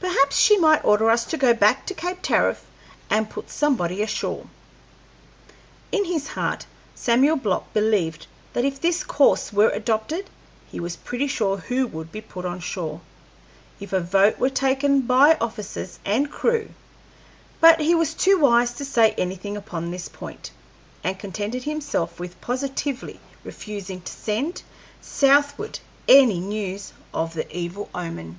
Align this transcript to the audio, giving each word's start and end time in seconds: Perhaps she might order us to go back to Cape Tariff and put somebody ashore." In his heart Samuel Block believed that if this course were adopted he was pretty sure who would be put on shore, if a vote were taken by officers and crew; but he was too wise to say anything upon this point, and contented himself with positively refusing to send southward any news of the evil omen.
Perhaps 0.00 0.38
she 0.38 0.56
might 0.56 0.82
order 0.86 1.10
us 1.10 1.26
to 1.26 1.36
go 1.36 1.52
back 1.52 1.84
to 1.84 1.92
Cape 1.92 2.22
Tariff 2.22 2.64
and 3.10 3.28
put 3.28 3.50
somebody 3.50 4.00
ashore." 4.00 4.46
In 5.92 6.06
his 6.06 6.28
heart 6.28 6.64
Samuel 6.94 7.36
Block 7.36 7.70
believed 7.74 8.26
that 8.54 8.64
if 8.64 8.80
this 8.80 9.04
course 9.04 9.52
were 9.52 9.68
adopted 9.68 10.30
he 10.72 10.80
was 10.80 10.96
pretty 10.96 11.26
sure 11.26 11.58
who 11.58 11.86
would 11.88 12.10
be 12.10 12.22
put 12.22 12.46
on 12.46 12.58
shore, 12.60 13.02
if 13.78 13.92
a 13.92 14.00
vote 14.00 14.38
were 14.38 14.48
taken 14.48 15.02
by 15.02 15.36
officers 15.42 15.98
and 16.06 16.30
crew; 16.30 16.70
but 17.60 17.80
he 17.82 17.94
was 17.94 18.14
too 18.14 18.38
wise 18.38 18.72
to 18.72 18.84
say 18.86 19.10
anything 19.18 19.58
upon 19.58 19.90
this 19.90 20.08
point, 20.08 20.52
and 21.04 21.18
contented 21.18 21.64
himself 21.64 22.18
with 22.18 22.40
positively 22.40 23.20
refusing 23.44 24.00
to 24.00 24.10
send 24.14 24.62
southward 25.02 25.80
any 26.08 26.40
news 26.40 26.94
of 27.12 27.34
the 27.34 27.46
evil 27.54 27.90
omen. 27.94 28.38